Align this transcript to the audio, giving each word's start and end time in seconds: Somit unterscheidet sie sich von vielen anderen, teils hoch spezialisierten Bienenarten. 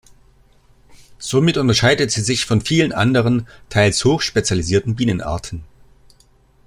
Somit 1.19 1.57
unterscheidet 1.57 2.09
sie 2.09 2.21
sich 2.21 2.47
von 2.47 2.61
vielen 2.61 2.91
anderen, 2.91 3.47
teils 3.69 4.03
hoch 4.03 4.21
spezialisierten 4.21 4.95
Bienenarten. 4.95 5.63